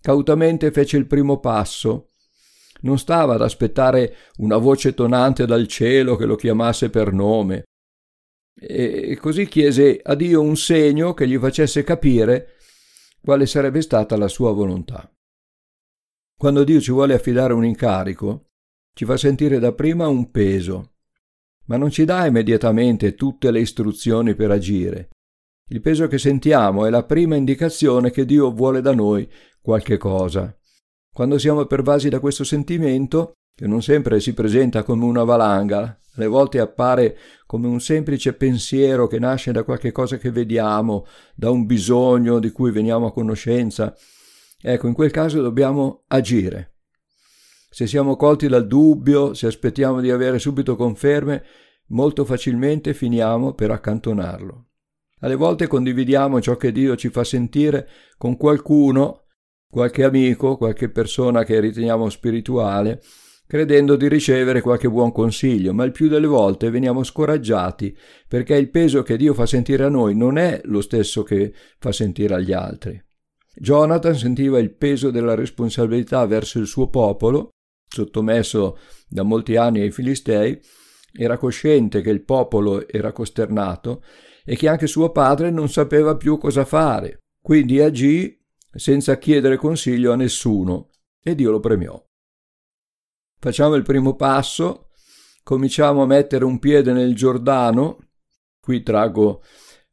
cautamente 0.00 0.70
fece 0.70 0.96
il 0.96 1.08
primo 1.08 1.40
passo 1.40 2.10
non 2.84 2.98
stava 2.98 3.34
ad 3.34 3.42
aspettare 3.42 4.16
una 4.36 4.56
voce 4.56 4.94
tonante 4.94 5.46
dal 5.46 5.66
cielo 5.66 6.16
che 6.16 6.26
lo 6.26 6.36
chiamasse 6.36 6.90
per 6.90 7.12
nome. 7.12 7.64
E 8.56 9.18
così 9.20 9.46
chiese 9.46 10.00
a 10.02 10.14
Dio 10.14 10.40
un 10.40 10.56
segno 10.56 11.12
che 11.12 11.26
gli 11.26 11.36
facesse 11.36 11.82
capire 11.82 12.52
quale 13.20 13.46
sarebbe 13.46 13.80
stata 13.80 14.16
la 14.16 14.28
sua 14.28 14.52
volontà. 14.52 15.10
Quando 16.36 16.64
Dio 16.64 16.80
ci 16.80 16.92
vuole 16.92 17.14
affidare 17.14 17.52
un 17.52 17.64
incarico, 17.64 18.50
ci 18.94 19.04
fa 19.04 19.16
sentire 19.16 19.58
dapprima 19.58 20.06
un 20.06 20.30
peso, 20.30 20.92
ma 21.66 21.76
non 21.76 21.90
ci 21.90 22.04
dà 22.04 22.26
immediatamente 22.26 23.14
tutte 23.14 23.50
le 23.50 23.60
istruzioni 23.60 24.34
per 24.34 24.50
agire. 24.50 25.08
Il 25.68 25.80
peso 25.80 26.06
che 26.06 26.18
sentiamo 26.18 26.84
è 26.84 26.90
la 26.90 27.04
prima 27.04 27.34
indicazione 27.36 28.10
che 28.10 28.26
Dio 28.26 28.52
vuole 28.52 28.82
da 28.82 28.92
noi 28.92 29.28
qualche 29.60 29.96
cosa. 29.96 30.54
Quando 31.14 31.38
siamo 31.38 31.64
pervasi 31.66 32.08
da 32.08 32.18
questo 32.18 32.42
sentimento, 32.42 33.34
che 33.54 33.68
non 33.68 33.82
sempre 33.82 34.18
si 34.18 34.34
presenta 34.34 34.82
come 34.82 35.04
una 35.04 35.22
valanga, 35.22 36.00
alle 36.16 36.26
volte 36.26 36.58
appare 36.58 37.16
come 37.46 37.68
un 37.68 37.78
semplice 37.78 38.32
pensiero 38.32 39.06
che 39.06 39.20
nasce 39.20 39.52
da 39.52 39.62
qualche 39.62 39.92
cosa 39.92 40.16
che 40.18 40.32
vediamo, 40.32 41.06
da 41.36 41.50
un 41.50 41.66
bisogno 41.66 42.40
di 42.40 42.50
cui 42.50 42.72
veniamo 42.72 43.06
a 43.06 43.12
conoscenza, 43.12 43.94
ecco, 44.60 44.88
in 44.88 44.92
quel 44.92 45.12
caso 45.12 45.40
dobbiamo 45.40 46.02
agire. 46.08 46.78
Se 47.70 47.86
siamo 47.86 48.16
colti 48.16 48.48
dal 48.48 48.66
dubbio, 48.66 49.34
se 49.34 49.46
aspettiamo 49.46 50.00
di 50.00 50.10
avere 50.10 50.40
subito 50.40 50.74
conferme, 50.74 51.44
molto 51.90 52.24
facilmente 52.24 52.92
finiamo 52.92 53.54
per 53.54 53.70
accantonarlo. 53.70 54.66
Alle 55.20 55.36
volte 55.36 55.68
condividiamo 55.68 56.40
ciò 56.40 56.56
che 56.56 56.72
Dio 56.72 56.96
ci 56.96 57.08
fa 57.08 57.22
sentire 57.22 57.88
con 58.18 58.36
qualcuno 58.36 59.23
qualche 59.74 60.04
amico, 60.04 60.56
qualche 60.56 60.88
persona 60.88 61.42
che 61.42 61.58
riteniamo 61.58 62.08
spirituale, 62.08 63.02
credendo 63.44 63.96
di 63.96 64.06
ricevere 64.06 64.60
qualche 64.60 64.88
buon 64.88 65.10
consiglio, 65.10 65.74
ma 65.74 65.82
il 65.82 65.90
più 65.90 66.06
delle 66.06 66.28
volte 66.28 66.70
veniamo 66.70 67.02
scoraggiati 67.02 67.92
perché 68.28 68.54
il 68.54 68.70
peso 68.70 69.02
che 69.02 69.16
Dio 69.16 69.34
fa 69.34 69.46
sentire 69.46 69.82
a 69.82 69.88
noi 69.88 70.14
non 70.14 70.38
è 70.38 70.60
lo 70.66 70.80
stesso 70.80 71.24
che 71.24 71.52
fa 71.80 71.90
sentire 71.90 72.34
agli 72.34 72.52
altri. 72.52 73.02
Jonathan 73.52 74.14
sentiva 74.14 74.60
il 74.60 74.72
peso 74.72 75.10
della 75.10 75.34
responsabilità 75.34 76.24
verso 76.24 76.60
il 76.60 76.68
suo 76.68 76.88
popolo, 76.88 77.48
sottomesso 77.88 78.78
da 79.08 79.24
molti 79.24 79.56
anni 79.56 79.80
ai 79.80 79.90
Filistei, 79.90 80.56
era 81.12 81.36
cosciente 81.36 82.00
che 82.00 82.10
il 82.10 82.22
popolo 82.22 82.86
era 82.86 83.10
costernato 83.10 84.04
e 84.44 84.54
che 84.54 84.68
anche 84.68 84.86
suo 84.86 85.10
padre 85.10 85.50
non 85.50 85.68
sapeva 85.68 86.16
più 86.16 86.38
cosa 86.38 86.64
fare. 86.64 87.18
Quindi 87.42 87.80
agì 87.80 88.42
senza 88.74 89.18
chiedere 89.18 89.56
consiglio 89.56 90.12
a 90.12 90.16
nessuno, 90.16 90.90
e 91.22 91.34
Dio 91.34 91.50
lo 91.50 91.60
premiò. 91.60 92.02
Facciamo 93.38 93.74
il 93.74 93.82
primo 93.82 94.14
passo, 94.16 94.90
cominciamo 95.42 96.02
a 96.02 96.06
mettere 96.06 96.44
un 96.44 96.58
piede 96.58 96.92
nel 96.92 97.14
Giordano, 97.14 97.98
qui 98.60 98.82
traggo 98.82 99.42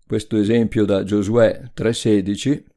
questo 0.05 0.37
esempio 0.37 0.85
da 0.85 1.03
Giosuè 1.03 1.71
3:16, 1.73 2.69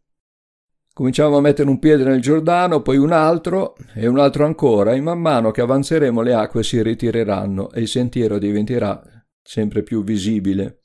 Cominciamo 0.94 1.36
a 1.36 1.40
mettere 1.40 1.68
un 1.68 1.80
piede 1.80 2.04
nel 2.04 2.20
Giordano, 2.20 2.80
poi 2.80 2.98
un 2.98 3.10
altro 3.10 3.74
e 3.94 4.06
un 4.06 4.16
altro 4.16 4.44
ancora, 4.44 4.92
e 4.92 5.00
man 5.00 5.18
mano 5.18 5.50
che 5.50 5.60
avanzeremo 5.60 6.22
le 6.22 6.34
acque 6.34 6.62
si 6.62 6.80
ritireranno 6.80 7.72
e 7.72 7.80
il 7.80 7.88
sentiero 7.88 8.38
diventerà 8.38 9.02
sempre 9.42 9.82
più 9.82 10.04
visibile. 10.04 10.82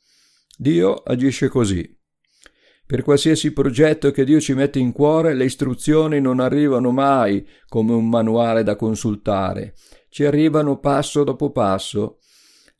Dio 0.58 0.96
agisce 0.96 1.48
così. 1.48 1.99
Per 2.90 3.04
qualsiasi 3.04 3.54
progetto 3.54 4.10
che 4.10 4.24
Dio 4.24 4.40
ci 4.40 4.56
mette 4.56 4.80
in 4.80 4.94
cuore, 4.94 5.36
le 5.36 5.44
istruzioni 5.44 6.20
non 6.20 6.40
arrivano 6.40 6.90
mai 6.90 7.48
come 7.68 7.94
un 7.94 8.10
manuale 8.10 8.64
da 8.64 8.76
consultare, 8.76 9.76
ci 10.10 10.26
arrivano 10.26 10.80
passo 10.80 11.24
dopo 11.24 11.52
passo. 11.52 12.18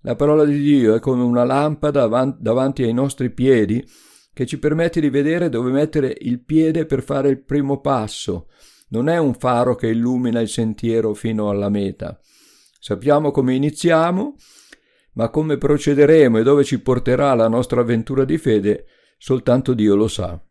La 0.02 0.16
parola 0.16 0.46
di 0.46 0.60
Dio 0.60 0.96
è 0.96 1.00
come 1.00 1.22
una 1.22 1.44
lampada 1.44 2.08
davanti 2.40 2.82
ai 2.82 2.92
nostri 2.92 3.30
piedi 3.30 3.88
che 4.34 4.48
ci 4.48 4.58
permette 4.58 5.00
di 5.00 5.12
vedere 5.12 5.48
dove 5.48 5.70
mettere 5.70 6.18
il 6.22 6.44
piede 6.44 6.88
per 6.88 7.04
fare 7.04 7.30
il 7.30 7.44
primo 7.44 7.80
passo. 7.80 8.48
Non 8.88 9.10
è 9.10 9.20
un 9.20 9.36
faro 9.36 9.76
che 9.76 9.90
illumina 9.90 10.40
il 10.40 10.50
sentiero 10.50 11.14
fino 11.14 11.52
alla 11.52 11.70
meta. 11.70 12.20
Sappiamo 12.80 13.30
come 13.30 13.54
iniziamo, 13.54 14.38
ma 15.14 15.30
come 15.30 15.60
procederemo 15.60 16.40
e 16.40 16.44
dove 16.44 16.64
ci 16.64 16.82
porterà 16.82 17.36
la 17.36 17.48
nostra 17.48 17.82
avventura 17.82 18.26
di 18.26 18.40
fede, 18.40 18.86
soltanto 19.20 19.76
Dio 19.76 19.94
lo 19.96 20.08
sa. 20.08 20.42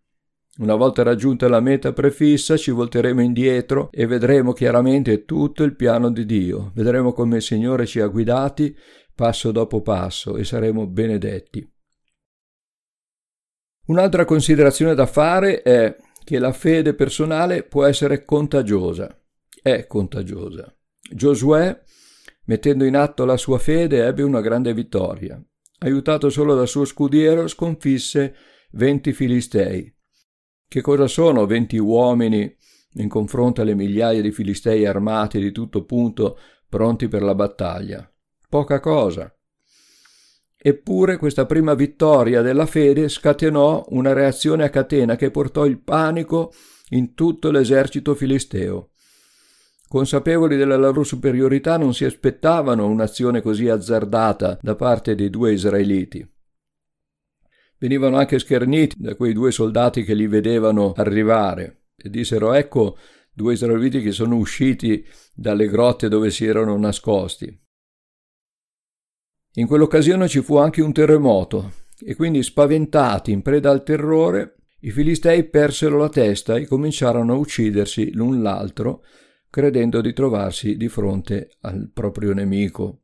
Una 0.59 0.75
volta 0.75 1.03
raggiunta 1.03 1.49
la 1.49 1.61
meta 1.61 1.93
prefissa 1.93 2.57
ci 2.57 2.71
volteremo 2.71 3.23
indietro 3.23 3.91
e 3.93 4.07
vedremo 4.07 4.53
chiaramente 4.53 5.25
tutto 5.25 5.63
il 5.63 5.75
piano 5.75 6.11
di 6.11 6.27
Dio. 6.27 6.73
Vedremo 6.75 7.13
come 7.13 7.37
il 7.37 7.43
Signore 7.43 7.87
ci 7.87 8.01
ha 8.01 8.07
guidati 8.09 8.77
passo 9.15 9.53
dopo 9.53 9.83
passo 9.83 10.37
e 10.37 10.45
saremo 10.45 10.87
benedetti. 10.87 11.69
Un'altra 13.87 14.25
considerazione 14.25 14.95
da 14.95 15.07
fare 15.07 15.63
è 15.63 15.97
che 16.25 16.39
la 16.39 16.53
fede 16.53 16.93
personale 16.93 17.63
può 17.63 17.85
essere 17.87 18.25
contagiosa. 18.25 19.17
È 19.63 19.87
contagiosa. 19.87 20.77
Giosuè, 21.11 21.81
mettendo 22.45 22.85
in 22.85 22.97
atto 22.97 23.25
la 23.25 23.37
sua 23.37 23.59
fede, 23.59 24.05
ebbe 24.05 24.23
una 24.23 24.41
grande 24.41 24.75
vittoria. 24.75 25.43
Aiutato 25.79 26.29
solo 26.29 26.55
dal 26.55 26.69
suo 26.69 26.85
scudiero, 26.85 27.47
sconfisse 27.47 28.35
venti 28.73 29.13
filistei. 29.13 29.93
Che 30.67 30.81
cosa 30.81 31.07
sono 31.07 31.47
venti 31.47 31.79
uomini 31.79 32.55
in 32.95 33.09
confronto 33.09 33.63
alle 33.63 33.75
migliaia 33.75 34.21
di 34.21 34.33
filistei 34.33 34.85
armati 34.85 35.39
di 35.41 35.53
tutto 35.53 35.85
punto 35.85 36.39
pronti 36.69 37.09
per 37.09 37.23
la 37.23 37.35
battaglia? 37.35 38.11
Poca 38.49 38.81
cosa. 38.81 39.33
Eppure 40.61 41.17
questa 41.17 41.47
prima 41.47 41.75
vittoria 41.75 42.43
della 42.43 42.67
fede 42.67 43.09
scatenò 43.09 43.87
una 43.91 44.13
reazione 44.13 44.65
a 44.65 44.71
catena 44.71 45.17
che 45.17 45.31
portò 45.31 45.65
il 45.65 45.79
panico 45.79 46.53
in 46.91 47.15
tutto 47.15 47.51
l'esercito 47.51 48.15
filisteo. 48.15 48.91
Consapevoli 49.89 50.57
della 50.57 50.77
loro 50.77 51.03
superiorità 51.05 51.79
non 51.79 51.95
si 51.95 52.05
aspettavano 52.05 52.87
un'azione 52.87 53.41
così 53.41 53.69
azzardata 53.69 54.59
da 54.61 54.75
parte 54.75 55.15
dei 55.15 55.31
due 55.31 55.53
israeliti. 55.53 56.29
Venivano 57.78 58.16
anche 58.16 58.38
scherniti 58.38 58.97
da 58.99 59.14
quei 59.14 59.32
due 59.32 59.52
soldati 59.52 60.02
che 60.02 60.14
li 60.14 60.26
vedevano 60.26 60.92
arrivare 60.97 61.85
e 61.97 62.11
dissero 62.11 62.52
ecco 62.52 62.97
due 63.32 63.52
israeliti 63.52 64.02
che 64.02 64.11
sono 64.11 64.37
usciti 64.37 65.06
dalle 65.32 65.68
grotte 65.68 66.08
dove 66.08 66.30
si 66.30 66.44
erano 66.44 66.76
nascosti. 66.76 67.66
In 69.54 69.66
quell'occasione 69.66 70.28
ci 70.28 70.40
fu 70.42 70.56
anche 70.56 70.82
un 70.82 70.92
terremoto 70.92 71.73
e 72.00 72.14
quindi 72.14 72.42
spaventati, 72.42 73.32
in 73.32 73.42
preda 73.42 73.70
al 73.70 73.82
terrore, 73.82 74.56
i 74.80 74.90
filistei 74.90 75.49
persero 75.49 75.99
la 75.99 76.08
testa 76.08 76.56
e 76.56 76.67
cominciarono 76.67 77.32
a 77.32 77.36
uccidersi 77.36 78.12
l'un 78.12 78.43
l'altro, 78.43 79.04
credendo 79.50 80.00
di 80.00 80.12
trovarsi 80.12 80.76
di 80.76 80.88
fronte 80.88 81.50
al 81.62 81.91
proprio 81.93 82.32
nemico. 82.32 83.02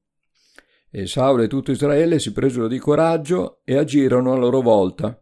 E 0.97 1.09
Saulo 1.09 1.43
e 1.43 1.49
tutto 1.49 1.73
Israele 1.73 2.21
si 2.21 2.31
presero 2.31 2.69
di 2.69 2.79
coraggio 2.79 3.63
e 3.65 3.77
agirono 3.77 4.33
a 4.33 4.37
loro 4.37 4.61
volta. 4.61 5.21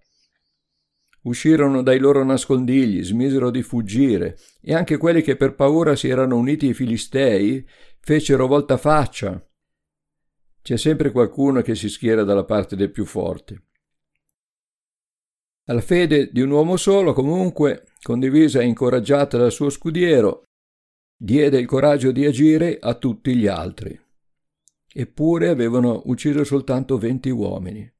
Uscirono 1.22 1.80
dai 1.82 1.98
loro 1.98 2.22
nascondigli, 2.22 3.02
smisero 3.02 3.50
di 3.50 3.62
fuggire, 3.62 4.36
e 4.60 4.74
anche 4.74 4.98
quelli 4.98 5.22
che 5.22 5.34
per 5.36 5.54
paura 5.54 5.96
si 5.96 6.08
erano 6.08 6.36
uniti 6.36 6.66
ai 6.66 6.74
Filistei 6.74 7.66
fecero 8.00 8.46
voltafaccia 8.46 9.42
c'è 10.60 10.76
sempre 10.76 11.10
qualcuno 11.10 11.62
che 11.62 11.74
si 11.74 11.88
schiera 11.88 12.22
dalla 12.22 12.44
parte 12.44 12.76
dei 12.76 12.90
più 12.90 13.06
forti. 13.06 13.58
La 15.68 15.80
fede 15.80 16.30
di 16.30 16.42
un 16.42 16.50
uomo 16.50 16.76
solo, 16.76 17.14
comunque, 17.14 17.86
condivisa 18.02 18.60
e 18.60 18.66
incoraggiata 18.66 19.38
dal 19.38 19.50
suo 19.50 19.70
scudiero, 19.70 20.42
diede 21.16 21.58
il 21.58 21.66
coraggio 21.66 22.12
di 22.12 22.26
agire 22.26 22.76
a 22.78 22.92
tutti 22.92 23.34
gli 23.34 23.46
altri. 23.46 23.98
Eppure 24.92 25.48
avevano 25.48 26.02
ucciso 26.06 26.44
soltanto 26.44 26.98
venti 26.98 27.30
uomini. 27.30 27.90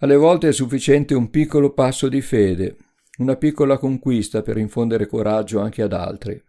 Alle 0.00 0.16
volte 0.16 0.48
è 0.48 0.52
sufficiente 0.52 1.14
un 1.14 1.30
piccolo 1.30 1.72
passo 1.72 2.08
di 2.08 2.20
fede, 2.20 2.76
una 3.18 3.36
piccola 3.36 3.78
conquista 3.78 4.42
per 4.42 4.58
infondere 4.58 5.06
coraggio 5.06 5.60
anche 5.60 5.82
ad 5.82 5.92
altri. 5.92 6.42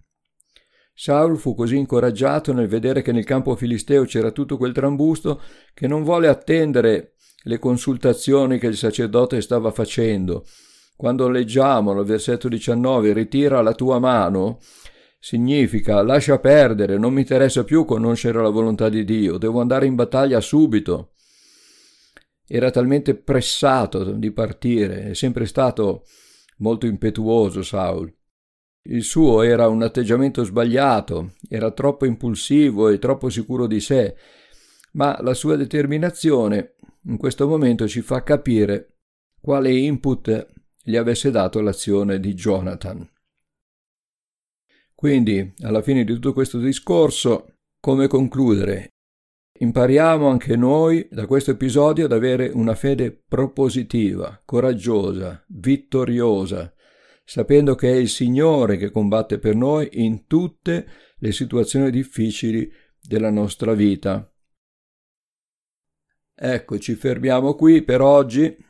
Saul 0.93 1.37
fu 1.37 1.53
così 1.53 1.77
incoraggiato 1.77 2.53
nel 2.53 2.67
vedere 2.67 3.01
che 3.01 3.11
nel 3.11 3.23
campo 3.23 3.55
filisteo 3.55 4.03
c'era 4.03 4.31
tutto 4.31 4.57
quel 4.57 4.73
trambusto 4.73 5.41
che 5.73 5.87
non 5.87 6.03
volle 6.03 6.27
attendere 6.27 7.13
le 7.43 7.59
consultazioni 7.59 8.57
che 8.57 8.67
il 8.67 8.75
sacerdote 8.75 9.39
stava 9.41 9.71
facendo. 9.71 10.45
Quando 10.95 11.29
leggiamo 11.29 11.93
nel 11.93 12.03
versetto 12.03 12.47
19 12.49 13.13
ritira 13.13 13.61
la 13.61 13.73
tua 13.73 13.99
mano, 13.99 14.59
significa 15.27 16.01
lascia 16.03 16.39
perdere, 16.39 16.97
non 16.97 17.11
mi 17.11 17.19
interessa 17.19 17.65
più 17.65 17.83
conoscere 17.83 18.41
la 18.41 18.47
volontà 18.47 18.87
di 18.87 19.03
Dio, 19.03 19.37
devo 19.37 19.59
andare 19.59 19.85
in 19.85 19.93
battaglia 19.93 20.39
subito. 20.39 21.15
Era 22.47 22.71
talmente 22.71 23.13
pressato 23.13 24.13
di 24.13 24.31
partire, 24.31 25.09
è 25.09 25.13
sempre 25.13 25.45
stato 25.45 26.05
molto 26.59 26.85
impetuoso 26.85 27.61
Saul. 27.61 28.09
Il 28.83 29.03
suo 29.03 29.41
era 29.41 29.67
un 29.67 29.81
atteggiamento 29.81 30.45
sbagliato, 30.45 31.33
era 31.49 31.71
troppo 31.71 32.05
impulsivo 32.05 32.87
e 32.87 32.97
troppo 32.97 33.29
sicuro 33.29 33.67
di 33.67 33.81
sé, 33.81 34.15
ma 34.93 35.19
la 35.21 35.33
sua 35.33 35.57
determinazione 35.57 36.75
in 37.03 37.17
questo 37.17 37.49
momento 37.49 37.85
ci 37.85 37.99
fa 37.99 38.23
capire 38.23 38.99
quale 39.41 39.75
input 39.75 40.47
gli 40.81 40.95
avesse 40.95 41.31
dato 41.31 41.59
l'azione 41.59 42.17
di 42.21 42.33
Jonathan. 42.33 43.05
Quindi, 44.97 45.53
alla 45.59 45.83
fine 45.83 46.03
di 46.03 46.11
tutto 46.11 46.33
questo 46.33 46.57
discorso, 46.57 47.57
come 47.79 48.07
concludere? 48.07 48.93
Impariamo 49.59 50.27
anche 50.27 50.55
noi 50.55 51.07
da 51.11 51.27
questo 51.27 51.51
episodio 51.51 52.05
ad 52.05 52.13
avere 52.13 52.49
una 52.51 52.73
fede 52.73 53.11
propositiva, 53.11 54.41
coraggiosa, 54.43 55.45
vittoriosa, 55.49 56.73
sapendo 57.23 57.75
che 57.75 57.91
è 57.91 57.95
il 57.95 58.09
Signore 58.09 58.77
che 58.77 58.89
combatte 58.89 59.37
per 59.37 59.53
noi 59.53 59.87
in 59.91 60.25
tutte 60.25 60.87
le 61.17 61.31
situazioni 61.31 61.91
difficili 61.91 62.67
della 62.99 63.29
nostra 63.29 63.73
vita. 63.73 64.27
Ecco, 66.33 66.79
ci 66.79 66.95
fermiamo 66.95 67.53
qui 67.53 67.83
per 67.83 68.01
oggi. 68.01 68.65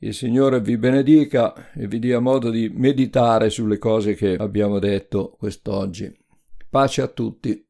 Il 0.00 0.14
Signore 0.14 0.60
vi 0.60 0.78
benedica 0.78 1.72
e 1.72 1.88
vi 1.88 1.98
dia 1.98 2.20
modo 2.20 2.50
di 2.50 2.68
meditare 2.72 3.50
sulle 3.50 3.78
cose 3.78 4.14
che 4.14 4.36
abbiamo 4.36 4.78
detto 4.78 5.34
quest'oggi. 5.36 6.16
Pace 6.70 7.02
a 7.02 7.08
tutti. 7.08 7.66